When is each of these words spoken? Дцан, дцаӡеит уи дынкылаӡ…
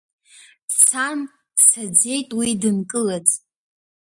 Дцан, 0.67 1.19
дцаӡеит 1.57 2.29
уи 2.37 2.49
дынкылаӡ… 2.61 3.27